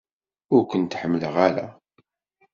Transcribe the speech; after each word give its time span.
Ur 0.55 0.63
ken-ḥemmleɣ 0.71 1.35
ara! 1.47 1.67